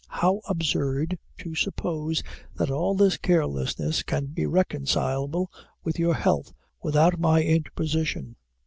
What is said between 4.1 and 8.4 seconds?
be reconcilable with health, without my interposition!